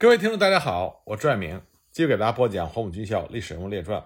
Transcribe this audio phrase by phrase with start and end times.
[0.00, 4.00] 各位听众，大家好，我朱爱明，继续给大家播讲《黄埔军校历史人物列传》。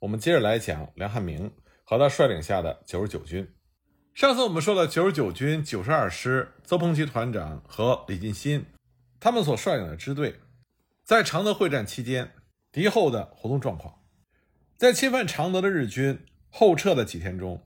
[0.00, 1.52] 我们接着来讲梁汉明
[1.84, 3.48] 和他率领下的九十九军。
[4.12, 8.66] 上次我们说了，九十九军九十二师邹鹏奇团长和李进新
[9.20, 10.34] 他们所率领的支队，
[11.04, 12.32] 在常德会战期间
[12.72, 14.02] 敌后的活动状况。
[14.76, 16.18] 在侵犯常德的日军
[16.50, 17.64] 后撤的几天中，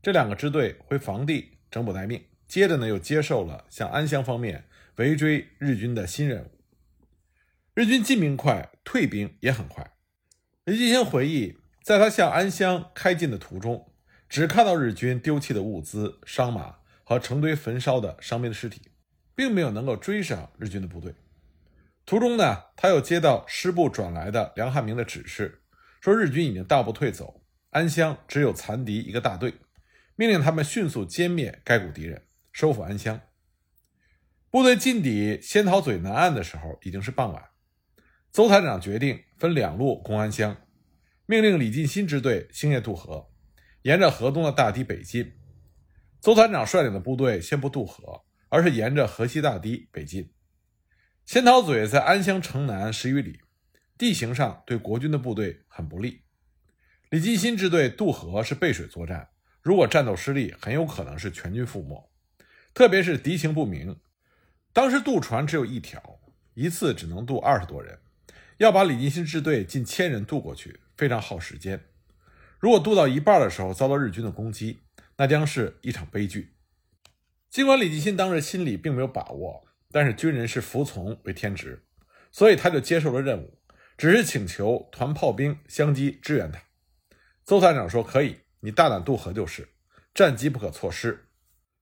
[0.00, 4.64] 这两个支队回防地整补待命，接着呢又接受了向安乡方面
[4.96, 6.57] 围追日军的新任务。
[7.78, 9.92] 日军进兵快，退兵也很快。
[10.64, 13.92] 李继兴回忆，在他向安乡开进的途中，
[14.28, 18.90] 只看到日军丢弃的物资、伤马和成堆焚烧的伤兵的尸体，
[19.32, 21.14] 并没有能够追上日军的部队。
[22.04, 25.62] 途中呢，他又接到师部转来的梁汉明的指示，
[26.00, 29.54] 说日军已经大步退走，安乡只有残敌一个大队，
[30.16, 33.20] 命令他们迅速歼灭该股敌人，收复安乡。
[34.50, 37.44] 部队进抵仙桃嘴南岸的时候，已经是傍晚。
[38.30, 40.56] 邹团长决定分两路攻安乡，
[41.26, 43.30] 命令李进新支队星夜渡河，
[43.82, 45.32] 沿着河东的大堤北进。
[46.20, 50.32] 邹团长率领的部队先不渡河，而是沿着河西大堤北进。
[51.24, 53.40] 仙桃嘴在安乡城南十余里，
[53.96, 56.22] 地形上对国军的部队很不利。
[57.10, 59.28] 李进新支队渡河是背水作战，
[59.62, 62.10] 如果战斗失利，很有可能是全军覆没。
[62.74, 63.98] 特别是敌情不明，
[64.72, 66.20] 当时渡船只有一条，
[66.54, 67.98] 一次只能渡二十多人。
[68.58, 71.80] 要把李进新支队近千人渡过去，非常耗时间。
[72.58, 74.80] 如果渡到一半的时候遭到日军的攻击，
[75.16, 76.54] 那将是一场悲剧。
[77.48, 81.84] 尽管李进新当时心里并没有把握，但是军人是服从为天职，
[82.32, 83.58] 所以他就接受了任务，
[83.96, 86.60] 只是请求团炮兵相机支援他。
[87.44, 89.68] 邹团长说：“可以，你大胆渡河就是，
[90.12, 91.28] 战机不可错失。”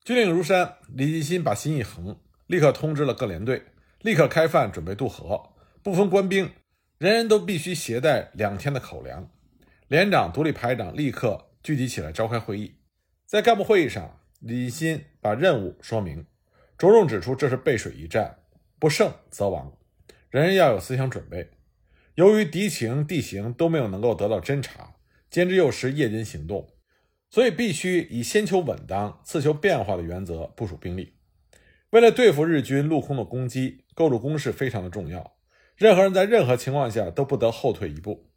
[0.04, 3.64] 军令如山，李进新把心一横，立刻通知了各连队，
[4.02, 6.50] 立刻开饭准备渡河，不分官兵。
[6.98, 9.30] 人人都必须携带两天的口粮。
[9.86, 12.76] 连长、独立排长立刻聚集起来召开会议。
[13.26, 16.24] 在干部会议上，李新把任务说明，
[16.78, 18.38] 着重指出这是背水一战，
[18.78, 19.76] 不胜则亡，
[20.30, 21.50] 人人要有思想准备。
[22.14, 24.94] 由于敌情、地形都没有能够得到侦查，
[25.28, 26.66] 兼之又是夜间行动，
[27.28, 31.12] 所以必须以先求稳当、次求变化的原则部署兵力。
[31.90, 35.35] 为了对付日军陆空的攻击，构筑工事非常的重要。
[35.76, 38.30] 任何人在任何情况下都不得后退一步。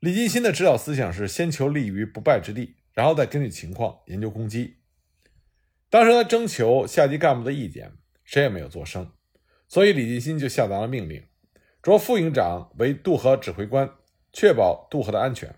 [0.00, 4.78] 李进新的指导思想是先求立于不败之地，然后再根据情况研究攻击。
[5.88, 7.92] 当时他征求下级干部的意见，
[8.24, 9.12] 谁也没有作声，
[9.68, 11.24] 所以李进新就下达了命令：
[11.80, 13.88] 着副营长为渡河指挥官，
[14.32, 15.54] 确保渡河的安全。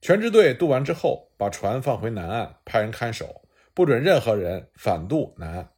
[0.00, 5.70] 全支队渡完之后，把船放回南岸，派人看守，不准任何人反渡南岸。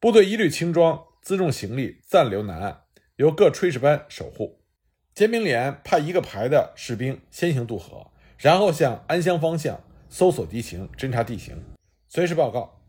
[0.00, 2.81] 部队一律轻装，辎重行李暂留南岸。
[3.22, 4.58] 由各炊事班守护，
[5.14, 11.62] 尖兵连派一个排的士兵先行渡河，然后向安乡方向搜索敌情、侦察地形，
[12.08, 12.82] 随时报告。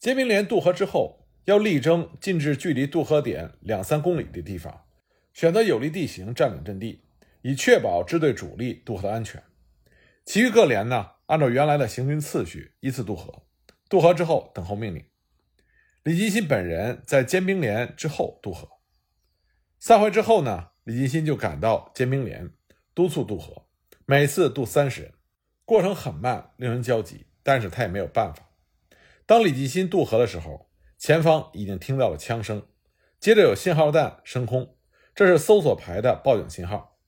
[0.00, 4.86] 尖兵连渡河之后，要力争进至距离渡河点两三公里的地方，
[5.32, 7.04] 选择有利地形占领阵地，
[7.42, 9.40] 以确保支队主力渡河的安全。
[10.24, 13.44] 其余各连呢，按照原来的行军次序依次渡河，
[13.88, 15.04] 渡河之后等候命令。
[16.02, 18.68] 李金新本人在尖兵连之后渡河。
[19.86, 22.50] 散会之后呢，李进新就赶到尖兵连，
[22.92, 23.68] 督促渡河，
[24.04, 25.12] 每次渡三十人，
[25.64, 28.50] 过程很慢，令人焦急，但是他也没有办法。
[29.26, 32.66] 当李进新渡河的时候，前方已经听到了枪声，
[33.20, 34.76] 接着有信号弹升空，
[35.14, 36.98] 这是搜索排的报警信号。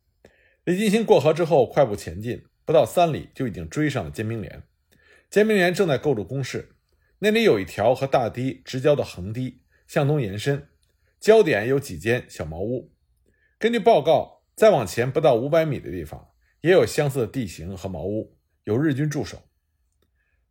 [0.62, 4.62] 李金新过河之后快步前进，不到三里就已经追上了尖兵连。
[5.28, 6.76] 尖兵连正在构筑工事，
[7.18, 10.68] 那里有一条和大堤直交的横堤，向东延伸。
[11.20, 12.92] 焦点有几间小茅屋。
[13.58, 16.28] 根据报告，再往前不到五百米的地方
[16.60, 19.42] 也有相似的地形和茅屋，有日军驻守。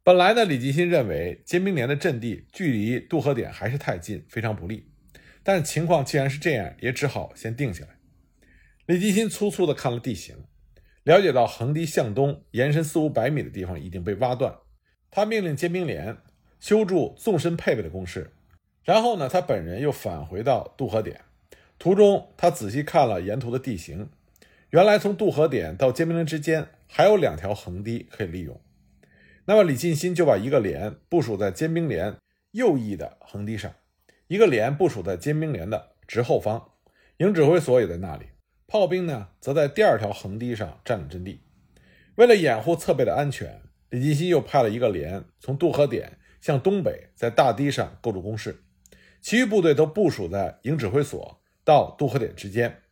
[0.03, 4.91] 本来呢，李继新认为尖兵连的阵地距离渡河点还是太近，非常不利。
[5.44, 7.97] 但情况既然是这样，也只好先定下来。
[8.85, 10.35] 李继新粗粗的看了地形，
[11.03, 14.58] 了解到横堤向东延伸四五百米的地方已经被挖断，
[15.09, 16.17] 他命令尖兵连
[16.59, 18.34] 修筑纵深配备的工事。
[18.87, 21.19] 然后呢，他本人又返回到渡河点，
[21.78, 24.09] 途中他仔细看了沿途的地形，
[24.69, 28.57] 原来从渡河点到尖兵连之间还有两条横堤可以利用。
[29.43, 32.16] 那么李进新就把一个连部署在尖兵连
[32.51, 33.73] 右翼的横堤上，
[34.29, 36.69] 一个连部署在尖兵连的直后方，
[37.17, 38.28] 营指挥所也在那里，
[38.67, 41.41] 炮兵呢则在第二条横堤上占领阵地。
[42.16, 48.63] 为了掩护侧背的安全，李进新又派了一个连从渡河点向东北，在大堤上构筑工事。
[49.28, 52.84] 其余部队都部署在营指挥所到渡河点之间。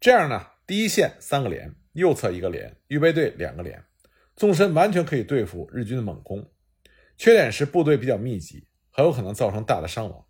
[0.00, 3.84] 这样呢，第一线三个连，右侧一个连，预备队两个连，
[4.34, 6.50] 纵深完全可以对付日军的猛攻。
[7.18, 10.24] 缺点是部队比较密集，很有可能造成大的伤亡。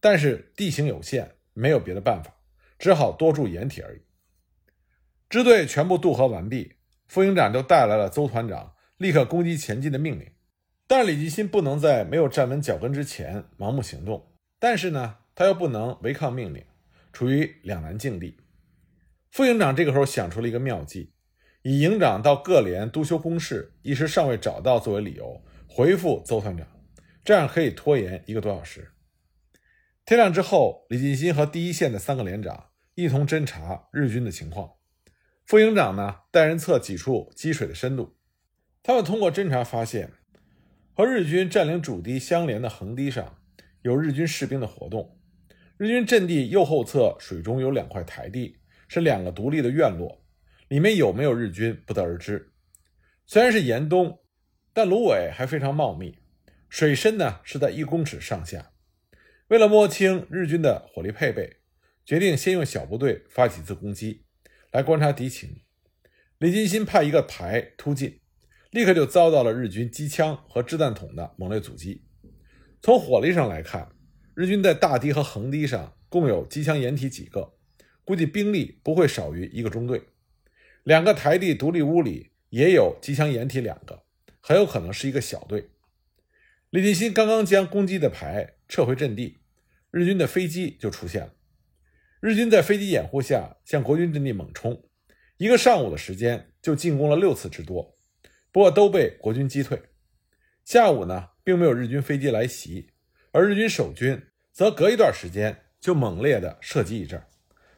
[0.00, 2.34] 但是地形有限，没有别的办法，
[2.76, 4.00] 只好多筑掩体而已。
[5.28, 6.74] 支队全部渡河完毕，
[7.06, 10.32] 副营长就带来了邹团长立刻攻击前进的命令。
[10.88, 16.64] 但李继新不能在没有站稳脚跟之前盲目行动，但是呢，他又不能违抗命令，
[17.12, 18.38] 处于两难境地。
[19.30, 21.12] 副营长这个时候想出了一个妙计，
[21.62, 26.66] 以营长到各连督修工事，一时尚未找到作为理由，回复邹团长，
[27.24, 28.92] 这样可以拖延一个多小时。
[30.04, 34.72] 天亮之后，李进新和第一线的三个连长一同侦查日军的情况。
[35.44, 38.16] 副营长呢，带人测几处积水的深度。
[38.82, 40.12] 他们通过侦查发现，
[40.94, 43.37] 和日军占领主堤相连的横堤上
[43.82, 45.18] 有日军士兵的活动。
[45.76, 48.58] 日军阵地右后侧水中有两块台地，
[48.88, 50.24] 是两个独立的院落，
[50.68, 52.52] 里面有没有日军不得而知。
[53.26, 54.18] 虽然是严冬，
[54.72, 56.18] 但芦苇还非常茂密，
[56.68, 58.72] 水深呢是在一公尺上下。
[59.48, 61.58] 为了摸清日军的火力配备，
[62.04, 64.24] 决定先用小部队发起次攻击，
[64.72, 65.60] 来观察敌情。
[66.38, 68.20] 李金新派一个排突进，
[68.70, 72.07] 立刻就遭到了日军机枪和掷弹筒的猛烈阻击。
[72.80, 73.90] 从火力上来看，
[74.34, 77.54] 日军在大堤和横堤上共有机枪掩体几个，
[78.04, 80.02] 估计兵力不会少于一个中队。
[80.84, 84.04] 两个台地独立屋里也有机枪掩体两个，
[84.40, 85.70] 很有可能是一个小队。
[86.70, 89.38] 李金新刚刚将攻击的排撤回阵地，
[89.90, 91.34] 日军的飞机就出现了。
[92.20, 94.84] 日军在飞机掩护下向国军阵地猛冲，
[95.36, 97.96] 一个上午的时间就进攻了六次之多，
[98.52, 99.82] 不过都被国军击退。
[100.64, 102.90] 下午呢，并没有日军飞机来袭，
[103.32, 104.20] 而日军守军
[104.52, 107.22] 则隔一段时间就猛烈的射击一阵，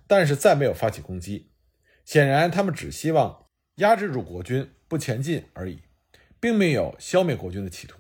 [0.09, 1.53] 但是再没有发起攻击。
[2.05, 3.47] 显然，他们只希望
[3.77, 5.83] 压制住国军不前进而已，
[6.41, 7.97] 并没有消灭国军的企图。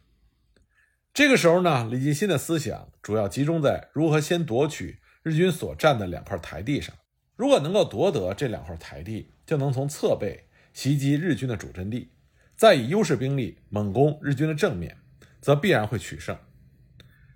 [1.15, 6.93] 这个时候呢，李继新的思想主要集中在如何先夺取日军所占的两块台地上。
[7.37, 12.11] 如果能够夺得这两块台地，就能从侧背袭击日军的主阵地，
[12.57, 14.97] 再以优势兵力猛攻日军的正面，
[15.41, 16.37] 则必然会取胜。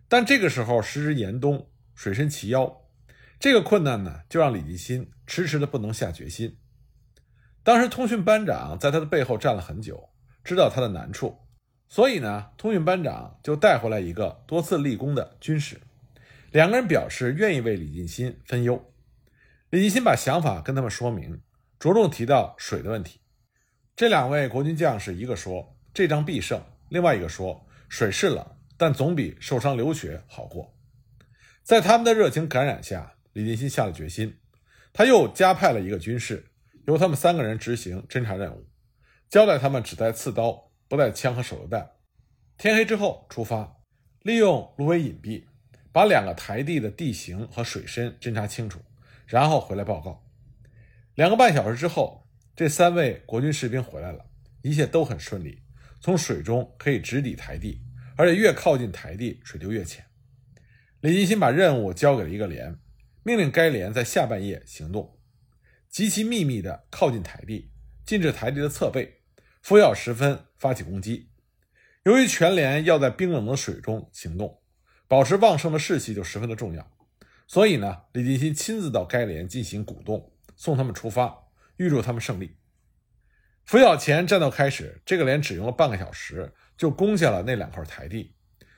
[0.08, 2.82] 但这个时候时值严冬，水深齐腰，
[3.40, 6.58] 这个困难呢，就让李继新迟迟的不能下决心。
[7.62, 10.10] 当时通讯班长在他的背后站了很久，
[10.44, 11.38] 知道他的难处。
[11.88, 15.80] 所以呢，通讯班长就带回来一个多次立功的军士，
[16.50, 18.92] 两个人表示愿意为李进新分忧。
[19.70, 21.40] 李进新把想法跟他们说明，
[21.78, 23.20] 着重提到水的问题。
[23.96, 30.76] 这两位国军将士，一个说这仗必胜，另外一个说水是冷，但总比受伤流血好过。
[31.62, 34.38] 在他们的热情感染下，李进新下了决心，
[34.92, 36.50] 他又加派了一个军士，
[36.86, 38.66] 由他们三个人执行侦察任务，
[39.28, 40.70] 交代他们只带刺刀。
[40.86, 41.92] 不带枪和手榴弹，
[42.58, 43.78] 天黑之后出发，
[44.20, 45.46] 利用芦苇隐蔽，
[45.90, 48.78] 把两个台地的地形和水深侦查清楚，
[49.26, 50.22] 然后回来报告。
[51.14, 54.26] 两个半小时之后，这三位国军士兵回来了，
[54.62, 55.62] 一切都很顺利，
[56.04, 57.80] 从水中可以直抵台地，
[58.14, 60.04] 而且越靠近台地，水就越浅。
[61.00, 62.78] 李金星把任务交给了一个连，
[63.22, 65.18] 命令该连在下半夜行动，
[65.88, 67.70] 极其秘密地靠近台地，
[68.04, 69.22] 进至台地的侧背。
[69.62, 71.30] 拂晓时分发起攻击。
[72.02, 74.60] 由于全连要在冰冷的水中行动，
[75.08, 76.86] 保持旺盛的士气就十分的重要。
[77.46, 81.34] 所以呢，李金新亲自到该连进行鼓动，送他们出发，
[81.78, 82.58] 预祝他们胜利。
[83.64, 88.34] 拂晓前战斗开始，这个连只用了半个小时就攻下了那两块台地，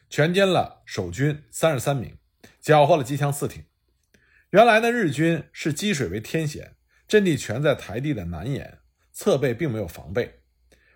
[0.08, 2.16] 全歼了守军三十三名，
[2.60, 3.64] 缴获了机枪四挺。
[4.50, 6.76] 原来呢，日军是积水为天险，
[7.08, 8.78] 阵地全在台地的南沿，
[9.12, 10.40] 侧背并没有防备。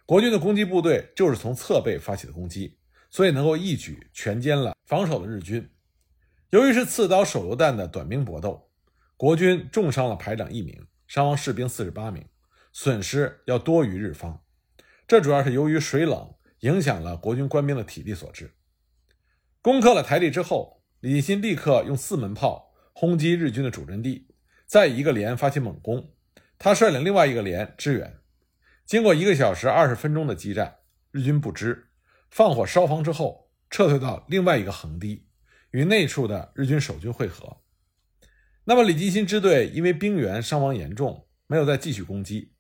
[0.06, 2.78] 国军的攻击部队就是从侧背发起的攻击，
[3.11, 5.68] 所以能够一举全歼了防守的日军。
[6.50, 8.70] 由于是刺刀手榴弹的短兵搏斗，
[9.16, 12.25] 国军重伤了排长一名，伤亡士兵四十八名，
[12.73, 14.43] 损失要多于日方。
[15.07, 18.55] 这主要是由于水冷影响了国军官兵的体力所致。
[19.61, 24.29] 攻克了台地之后，李进新立刻用四门炮轰击日军的主阵地，
[24.67, 26.15] 再一个连发起猛攻，
[26.59, 28.19] 他率领另外一个连支援。
[28.87, 30.77] 经过一个小时二十分钟的激战，
[31.11, 31.89] 日军不支，
[32.31, 35.27] 放火烧房之后，撤退到另外一个横堤，
[35.71, 37.59] 与内处的日军守军会合。
[38.65, 42.53] 那么李继新支队因为兵员伤亡严重，没有再继续攻击。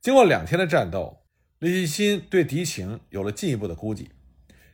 [0.00, 1.24] 经过两天的战斗，
[1.58, 4.10] 李继新对敌情有了进一步的估计。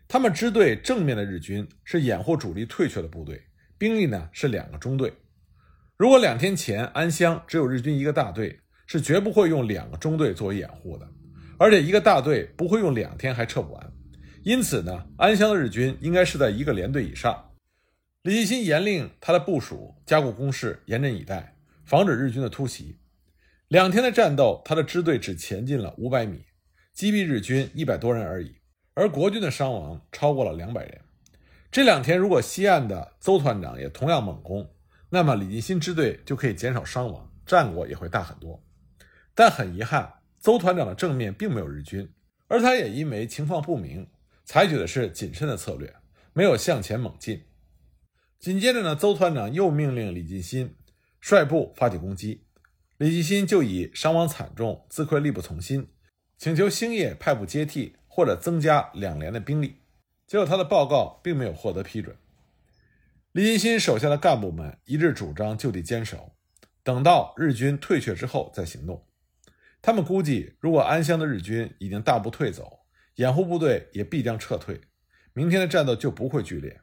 [0.06, 3.42] 他们支队正面的日军是掩护主力退却的部队，
[3.78, 5.14] 兵力呢是两个中队。
[5.96, 11.08] 如果两天前安乡只有日军一个大队，是绝不会用两个中队作为掩护的，
[11.58, 13.92] 而且一个大队不会用两天还撤不完。
[14.42, 17.52] 因此呢，安乡的日军应该是在一个连队以上。
[18.22, 22.98] 李继新严令他的部署加固工事，严阵以待，防止日军的突袭。
[23.74, 26.44] 两天的战斗，他的支队只前进了五百米，
[26.92, 28.54] 击毙日军一百多人而已，
[28.94, 31.00] 而国军的伤亡超过了两百人。
[31.72, 34.70] 这两天，如果西岸的邹团长也同样猛攻，
[35.10, 38.62] 那么李进新支队就可以减少伤亡，战果也会大很多。
[39.34, 42.08] 但很遗憾，邹团长的正面并没有日军，
[42.46, 44.08] 而他也因为情况不明，
[44.44, 45.92] 采取的是谨慎的策略，
[46.32, 47.42] 没有向前猛进。
[48.38, 50.76] 紧接着呢，邹团长又命令李进新
[51.20, 52.43] 率部发起攻击。
[52.96, 55.88] 李继新就以伤亡惨重、自愧力不从心，
[56.38, 59.80] 请求星野派部接替或者增加两连的兵力。
[60.26, 62.16] 结果他的报告并没有获得批准。
[63.32, 66.36] 李继新手下的干部们一致主张就地坚守，
[66.84, 69.04] 等到日军退却之后再行动。
[69.82, 72.86] 他们估计，如果安乡的日军已经大部退走，
[73.16, 74.80] 掩护部队也必将撤退，
[75.32, 76.80] 明天的战斗就不会剧烈。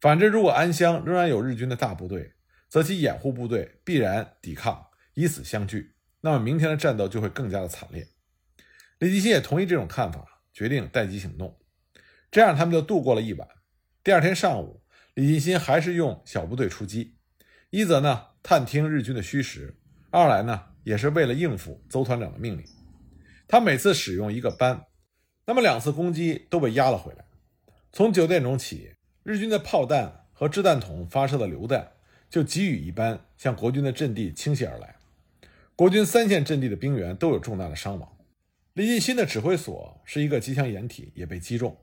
[0.00, 2.34] 反之，如果安乡仍然有日军的大部队，
[2.68, 4.86] 则其掩护部队必然抵抗。
[5.14, 8.06] 以死相拒，那么明天的战斗就会更加的惨烈。
[8.98, 11.58] 李继新也同意这种看法，决定待机行动。
[12.30, 13.48] 这样他们就度过了一晚。
[14.04, 14.82] 第二天上午，
[15.14, 17.16] 李继新还是用小部队出击，
[17.70, 19.76] 一则呢探听日军的虚实，
[20.10, 22.64] 二来呢也是为了应付邹团长的命令。
[23.48, 24.86] 他每次使用一个班，
[25.46, 27.24] 那么两次攻击都被压了回来。
[27.92, 31.90] 从九点钟起，日军的炮弹和掷弹筒发射的榴弹
[32.28, 34.94] 就急雨一般向国军的阵地倾泻而来。
[35.80, 38.18] 国军三线阵地的兵员都有重大的伤亡，
[38.74, 41.74] 李进新的指挥所是一个机枪掩体，也被击中，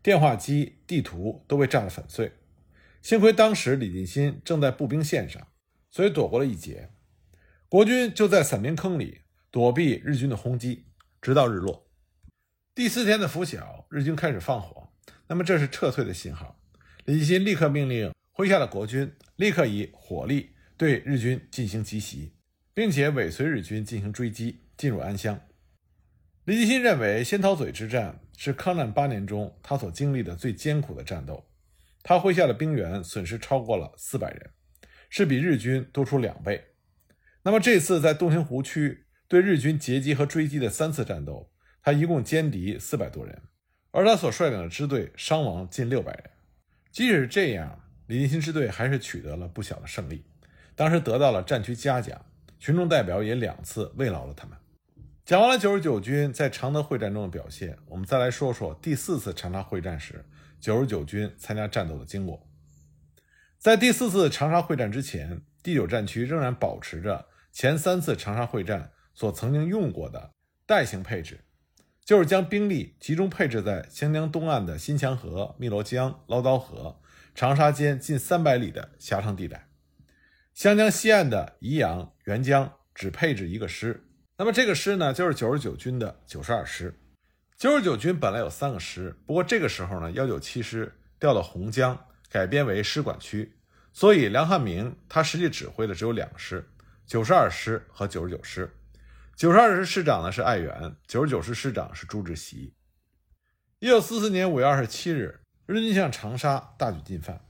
[0.00, 2.30] 电话机、地图都被炸得粉碎。
[3.02, 5.44] 幸亏当时李进新正在步兵线上，
[5.90, 6.90] 所以躲过了一劫。
[7.68, 10.84] 国军就在伞兵坑里躲避日军的轰击，
[11.20, 11.90] 直到日落。
[12.72, 14.92] 第四天的拂晓，日军开始放火，
[15.26, 16.56] 那么这是撤退的信号。
[17.04, 22.34] 李进新立刻命令麾下的国军立刻以火力对日军进行急袭。
[22.80, 25.38] 并且尾随日军进行追击，进入安乡。
[26.44, 31.46] 李继新认为，仙桃嘴之战是抗战八年中他所经历的最艰苦的战斗。
[32.02, 34.50] 他麾下的兵员损失超过了四百人，
[35.10, 36.68] 是比日军多出两倍。
[37.42, 43.42] 那么这次在洞庭湖区对日军截击和追击的三次战斗，他一共歼敌四百多人，
[43.90, 46.30] 而他所率领的支队伤亡近六百人。
[46.90, 50.24] 即使是这样，李继新支队还是取得了不小的胜利，
[50.74, 52.18] 当时得到了战区嘉奖。
[52.60, 54.56] 群众代表也两次慰劳了他们。
[55.24, 60.26] 讲完了九十九军在常德会战中的表现，我们再来说说第四次长沙会战时
[60.60, 62.46] 九十九军参加战斗的经过。
[63.58, 70.32] 在第四次长沙会战之前，第九战区仍然保持着前三次长沙会战所曾经用过的
[70.66, 71.40] 代型配置，
[72.04, 77.00] 就是将兵力集中配置在湘江东岸的新墙河、汨罗江、捞刀河、
[77.34, 79.69] 长沙间近三百里的狭长地带。
[80.54, 84.04] 湘江西岸的宜阳、沅江只配置一个师，
[84.36, 86.94] 那么这个师呢，就是九十九军的九十二师。
[87.56, 91.98] 九十九军本来有三个师，不过这个时候呢，幺九七师调到洪江，
[92.30, 93.54] 改编为师管区，
[93.92, 96.66] 所以梁汉明他实际指挥的只有两个师：
[97.06, 98.70] 九十二师和九十九师。
[99.36, 102.74] 九十二师师长呢是艾元，九十九师师长是朱志习。
[103.78, 107.40] 一九四四年五月二十七日，日军向长沙大举进犯。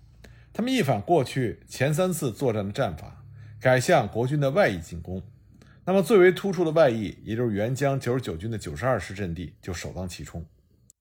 [0.60, 3.24] 他们一反过去前三次作战的战法，
[3.58, 5.22] 改向国军的外翼进攻。
[5.86, 10.44] 那么最为突出的外翼，也就是沅江九十九军的九十二师阵地，就首当其冲。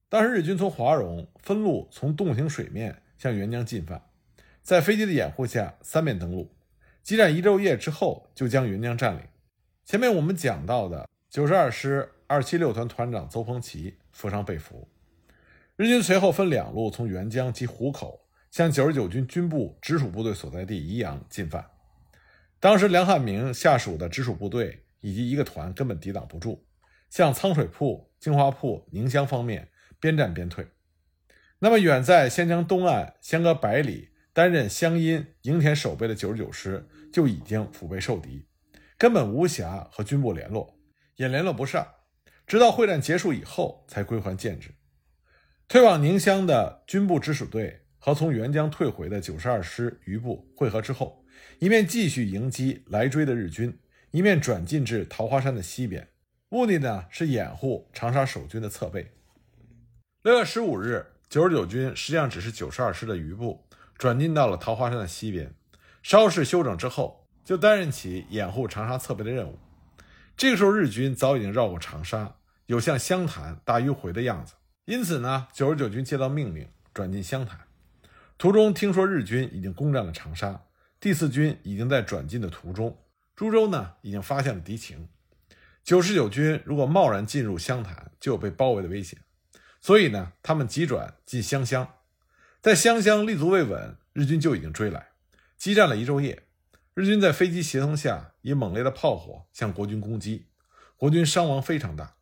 [0.08, 4.02] 当时日军从华容分路从洞庭水面向沅江进犯，
[4.62, 6.50] 在飞机的掩护下三面登陆，
[7.04, 9.24] 激战一昼夜之后，就将沅江占领。
[9.84, 14.88] 前面我们讲到的九十二师二七六团团长邹鹏奇负伤被俘，
[15.76, 18.22] 日军随后分两路从沅江及湖口。
[18.52, 21.70] 向九十九军军部直属部队所在地宜阳进犯，
[22.60, 26.66] 当时梁汉明下属的直属部队以及一个团根本抵挡不住，
[27.12, 30.68] 向仓水铺、金华铺、宁乡方面边战边退。
[31.60, 38.48] 那么远在湘江东岸相隔百里，担任湘阴、营田守备的九十九师就已经腹背受敌，
[38.98, 40.80] 根本无暇和军部联络，
[41.18, 41.88] 也联络不上，
[42.48, 44.72] 直到会战结束以后才归还建制。
[45.68, 47.86] 退往宁乡的军部直属队。
[48.00, 51.24] 和从沅江退回的九十二师余部会合之后，
[51.60, 53.78] 一面继续迎击来追的日军，
[54.12, 56.08] 一面转进至桃花山的西边，
[56.48, 59.12] 目的呢是掩护长沙守军的侧背。
[60.24, 63.66] 六月十五日，九十九军实际上只是九十二师的余部
[63.98, 65.54] 转进到了桃花山的西边，
[66.02, 69.60] 稍事休整之后，就担任起掩护长沙侧背的任务。
[70.38, 72.38] 这个时候，日军早已经绕过长沙，
[72.68, 74.54] 有向湘潭大迂回的样子。
[74.86, 77.69] 因此呢，九十九军接到命令，转进湘潭。
[78.40, 80.64] 途中听说日军已经攻占了长沙，
[80.98, 82.98] 第四军已经在转进的途中。
[83.36, 85.10] 株洲呢，已经发现了敌情。
[85.84, 89.20] 九十九军如果贸然进入湘潭，就有被包围的危险。
[89.82, 91.96] 所以呢，他们急转进湘乡。
[92.62, 95.10] 在湘乡立足未稳，日军就已经追来，
[95.58, 96.44] 激战了一昼夜。
[96.94, 100.46] 日军在飞机协同下，以猛烈的炮火向国军攻击，
[100.96, 102.16] 国军伤亡非常大。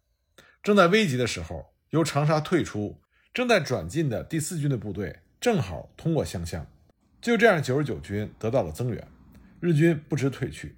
[0.64, 6.66] 正在危急的时候，由长沙退出、正在转进的第四军的部队正好通过湘乡，
[7.22, 9.08] 就这样，九十九军得到了增援。
[9.60, 10.76] 日军不知退去。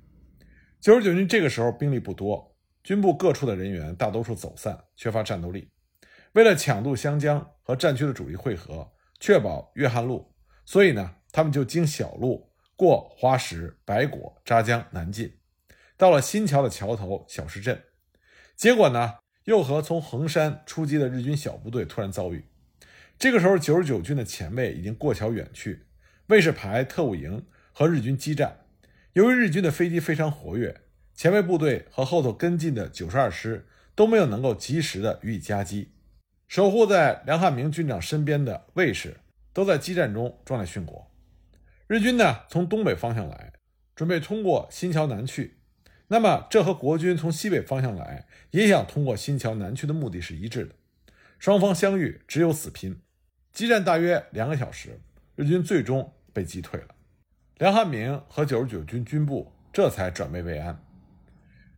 [0.79, 5.69] 九十九军这个时候兵力不多，军部各处的人员大多数走散，缺乏战斗力。
[6.33, 8.91] 为了抢渡湘江和战区的主力会合。
[9.21, 15.37] 确保约翰路，所以呢，他们就经小路过花石、白果、扎江南进，
[15.97, 17.83] 到了新桥的桥头小石镇。
[18.55, 22.49] 结果呢，又和从衡山出击的日军小部队突然遭遇。
[23.19, 25.83] 这个时候，九十九军的前卫已经过桥远去，
[26.27, 28.61] 卫士排特务营和日军激战。
[29.11, 30.79] 由于日军的飞机非常活跃，
[31.13, 35.91] 前卫部队和后头跟进的九十二师都没有能够及时的予以夹击。
[36.47, 39.17] 守护在梁汉明军长身边的卫士
[39.51, 41.11] 都在激战中壮烈殉国。
[41.88, 43.51] 日军呢从东北方向来，
[43.97, 45.57] 准备通过新桥南去。
[46.07, 50.75] 那么这和国军从西北方向来，也想通过新桥南去的目的是一致的。
[51.38, 53.01] 双方相遇，只有死拼。
[53.59, 54.97] 激战大约两个小时，
[55.35, 56.95] 日军最终被击退了。
[57.57, 60.81] 梁汉明和九十九军军部这才转危为安。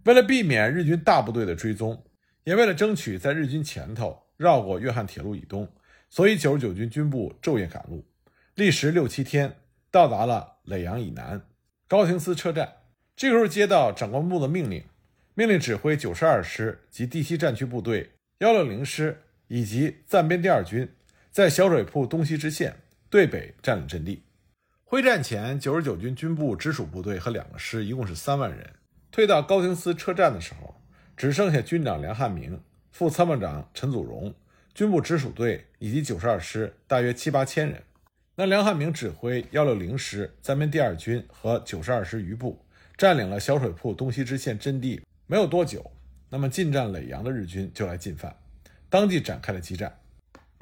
[0.04, 2.06] 为了避免日军大部队的追踪，
[2.44, 4.22] 也为了争取在日军前头。
[4.38, 5.68] 绕过约翰铁路以东，
[6.08, 8.06] 所以九十九军军部昼夜赶路，
[8.54, 9.56] 历时六七天，
[9.90, 11.42] 到达了耒阳以南
[11.88, 12.72] 高亭司车站。
[13.16, 14.84] 这时候接到长官部的命令，
[15.34, 20.88] 命令指挥九十二师及第七战区部队幺六零师以及暂编第二军，
[21.32, 22.76] 在小水铺东西支线
[23.10, 24.22] 对北占领阵地。
[24.84, 28.70] 会战前，九十九军军部直属部队和两个师一共是三万人。
[29.10, 30.76] 退到高廷斯车站的时候，
[31.16, 32.62] 只剩下军长梁汉明。
[32.92, 34.36] 副参谋长陈祖荣、
[34.74, 37.82] 军部直属队以及九十二师大约七八千人。
[38.36, 42.60] 那梁汉明指挥幺六零师三编第二军和九十二师余部
[42.98, 45.90] 占领了小水铺东西支线阵地，没有多久，
[46.30, 48.36] 那么进占耒阳的日军就来进犯，
[48.90, 49.98] 当即展开了激战。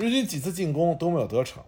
[0.02, 1.62] 日军几次进攻都没有得逞。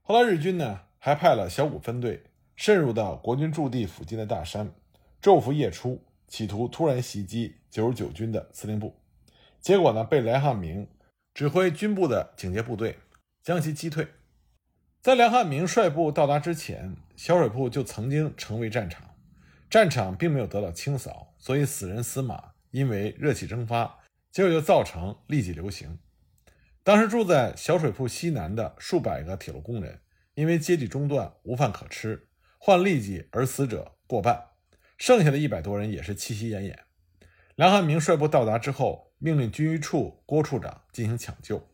[0.00, 2.24] 后来日军呢还派了小股分队
[2.56, 4.72] 渗入到国军驻地附近的大山，
[5.20, 8.94] 昼伏夜出，企图突然袭击九十九军的司令部。
[9.60, 10.88] 结果呢，被梁汉明
[11.34, 12.96] 指挥军部的警戒部队
[13.42, 14.08] 将其击退。
[15.02, 19.14] 在梁汉明率部到达之前，小水铺就曾经成为战场，
[19.68, 23.98] 战场并没有得到清扫，所以死人死马因为热气蒸发，
[24.32, 25.98] 结果就造成痢疾流行。
[26.88, 30.00] 当时住在小水铺西南的数百个铁路工人，
[30.32, 34.42] 因为接济中断，无饭可吃，患痢疾而死者过半，
[34.96, 36.74] 剩下的一百多人也是气息奄奄。
[37.56, 39.12] 梁汉明率部到达之后。
[39.18, 41.68] 命令军医处郭处长进行抢救，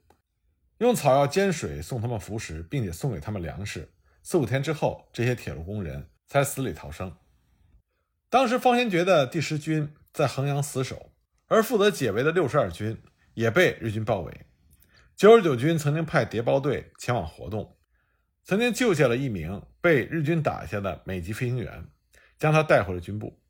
[0.78, 3.92] 用草药煎水送他们服食，并且送给他们粮食。
[4.22, 7.14] 四五天之后，这些铁路工人才死里逃生。
[8.30, 11.12] 当时方先觉的第十军在衡阳死守，
[11.46, 13.00] 而负责解围的六十二军
[13.34, 14.46] 也被日军包围。
[15.16, 17.76] 九十九军曾经派谍报队前往活动，
[18.42, 21.86] 曾经救下了一名被日军打下的美籍飞行员，
[22.38, 23.40] 将他带回了军部。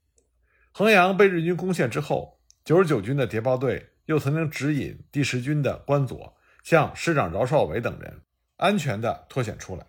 [0.73, 2.35] 衡阳被日军攻陷之后。
[2.65, 8.23] 九十九军的谍报队又曾经指引第十军的关佐向师长饶少伟等人
[8.57, 9.85] 安全地脱险出来。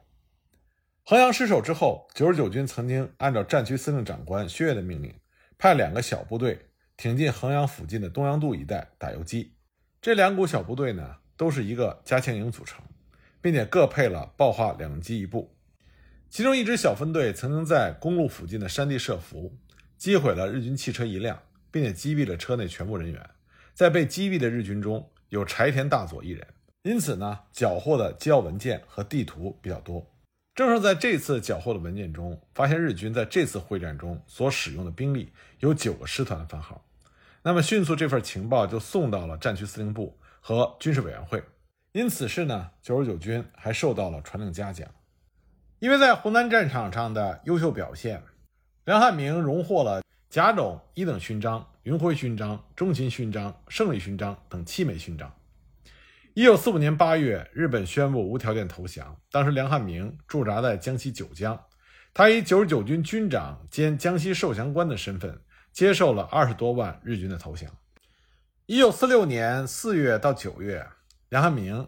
[1.05, 5.17] 衡阳失守之后，九十九军曾经按照战区司令长官薛岳的命令，
[5.57, 6.65] 派两个小部队
[6.97, 9.55] 挺进衡阳附近的东阳渡一带打游击。
[10.01, 12.83] 这两股小部队呢，都是一个加强营组成，
[13.41, 15.55] 并且各配了爆化两机一部。
[16.29, 19.57] 其中一支小分队曾经在公路附近的山地设伏，
[19.97, 21.39] 击毁了日军汽车一辆。
[21.71, 23.29] 并且击毙了车内全部人员，
[23.73, 26.47] 在被击毙的日军中有柴田大佐一人，
[26.83, 30.09] 因此呢，缴获的机要文件和地图比较多。
[30.53, 36.81] 正是在这次缴获的文件中，发现日军在这次会战中所使用的兵力有九个师团的番号。
[37.43, 41.43] 那么，迅速这份情报就送到了战区司令部和军事委员会。
[41.91, 44.87] 因此事呢，九十九军还受到了传令嘉奖，
[45.79, 48.21] 因为在湖南战场上的优秀表现，
[48.83, 50.03] 梁汉明荣获了。
[50.29, 55.33] 甲种一等勋章、云辉勋章、中勤勋章、胜利勋章等七枚勋章。
[56.35, 59.19] 一九四五年八月，日本宣布无条件投降。
[59.31, 61.59] 当时梁汉明驻扎在江西九江，
[62.13, 67.71] 他以九十九军军长兼江西受降官的身份，接受了二十多万日军的投降。
[68.67, 70.83] 一九四六年四月到九月，
[71.29, 71.87] 梁汉明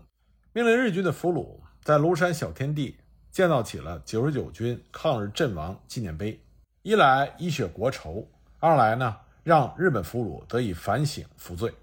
[0.53, 2.99] 命令日军的俘虏在庐山小天地
[3.31, 6.39] 建造起了九十九军抗日阵亡纪念碑，
[6.83, 11.73] 一来以雪国仇，二来呢让日本俘虏得以反省服罪。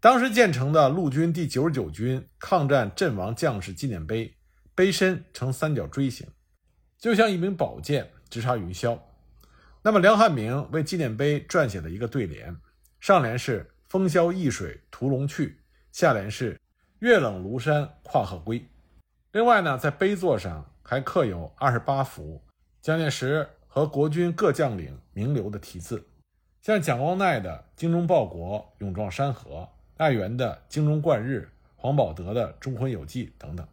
[0.00, 4.34] 当时建成的陆军第九十九军抗战阵亡将士纪念碑，
[4.74, 6.26] 碑身呈三角锥形，
[6.98, 8.98] 就像一柄宝剑直插云霄。
[9.82, 12.56] 那么梁汉明为纪念碑撰写了一个对联，
[12.98, 15.58] 上联是“风萧易水屠龙去”，
[15.90, 16.58] 下联是
[17.00, 18.64] “月冷庐山跨鹤归”。
[19.32, 22.40] 另外呢，在碑座上还刻有二十八幅
[22.80, 26.06] 蒋介石和国军各将领名流的题字，
[26.62, 29.68] 像蒋光鼐的“精忠报国，勇壮山河”。
[29.98, 33.66] 爱媛的精忠贯日，黄宝德的忠魂有纪等等。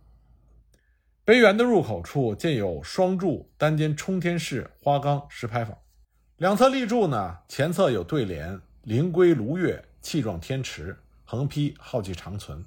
[1.23, 5.77] 碑园的入口处建有双柱单间冲天式花岗石牌坊，
[6.37, 12.63] 两侧立柱呢，前侧有对联“灵归卢月，气壮天池”，横批“浩气长存”。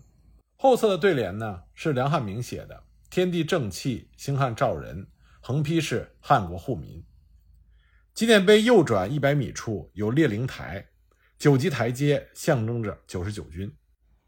[0.60, 5.06] 后侧的对联呢，是梁汉明写的“天地正气，星汉照人”，
[5.40, 7.02] 横批是“汉国护民”。
[8.12, 10.86] 纪念碑右转一百米处有列灵台。
[11.38, 13.74] 九级台阶象征着九十九军。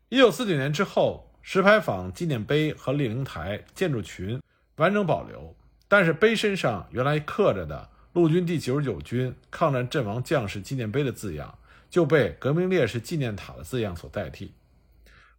[0.09, 4.40] 一九四九年之后，石牌坊、纪念碑和列灵台建筑群
[4.77, 5.55] 完整保留，
[5.87, 11.59] 但是碑身上原来刻着的“陆军第九十九军抗战阵亡将士纪念碑”的字样
[11.92, 14.55] 就被“革命烈士纪念塔”的字样所代替。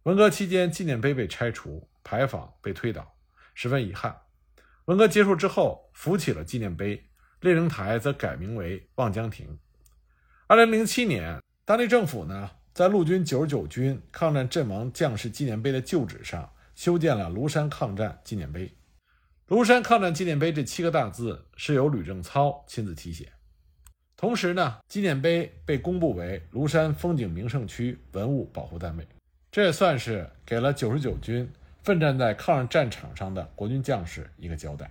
[0.04, 3.16] 文革期间，纪念碑被拆除，牌坊被推倒，
[3.54, 4.16] 十分遗憾。
[4.84, 7.04] 文革结束之后，扶起了纪念碑，
[7.40, 9.58] 列灵台则改名为望江亭。
[10.46, 11.42] 二零零七年。
[11.64, 18.70] 当地政府呢，在陆军九十九军抗战阵亡将士纪念碑的旧址上修建了庐山抗战纪念碑。
[19.48, 23.32] 庐山抗战纪念碑这七个大字是由吕正操亲自题写。
[24.16, 29.06] 同时呢，纪念碑被公布为庐山风景名胜区文物保护单位，
[29.50, 31.50] 这也算是给了九十九军
[31.82, 34.90] 奋战在抗日战场上的国军将士一个交代。